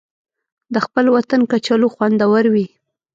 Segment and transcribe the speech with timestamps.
[0.73, 2.67] د خپل وطن کچالو خوندور وي